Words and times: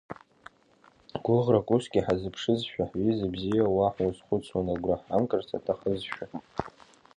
Гәыӷрак 1.23 1.69
усгьы 1.75 1.99
ҳазыԥшызшәа, 2.05 2.83
ҳҩыза 2.89 3.27
бзиа 3.33 3.65
уа 3.75 3.87
ҳузхәыцуан, 3.95 4.67
агәра 4.73 4.97
ҳамгарц 5.05 5.49
аҭахызшәа… 5.57 6.25